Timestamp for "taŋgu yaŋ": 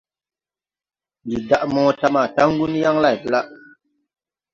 2.35-2.95